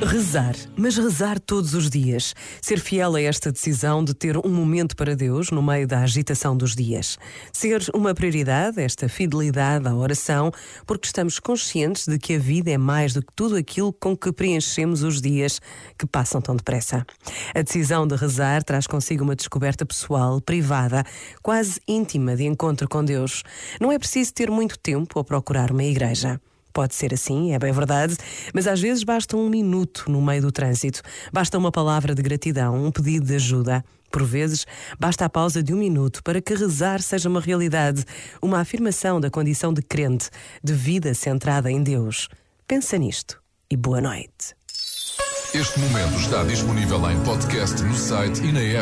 [0.00, 2.34] Rezar, mas rezar todos os dias.
[2.62, 6.56] Ser fiel a esta decisão de ter um momento para Deus no meio da agitação
[6.56, 7.18] dos dias.
[7.52, 10.52] Ser uma prioridade, esta fidelidade à oração,
[10.86, 14.32] porque estamos conscientes de que a vida é mais do que tudo aquilo com que
[14.32, 15.60] preenchemos os dias
[15.98, 17.04] que passam tão depressa.
[17.54, 21.04] A decisão de rezar traz consigo uma descoberta pessoal, privada,
[21.42, 23.42] quase íntima de encontro com Deus.
[23.80, 26.40] Não é preciso ter muito tempo a procurar uma igreja.
[26.78, 28.16] Pode ser assim, é bem verdade,
[28.54, 32.86] mas às vezes basta um minuto no meio do trânsito, basta uma palavra de gratidão,
[32.86, 33.84] um pedido de ajuda.
[34.12, 34.64] Por vezes,
[34.96, 38.04] basta a pausa de um minuto para que rezar seja uma realidade,
[38.40, 40.30] uma afirmação da condição de crente,
[40.62, 42.28] de vida centrada em Deus.
[42.64, 44.54] Pensa nisto e boa noite.
[45.52, 48.76] Este momento está disponível em podcast no site e na app.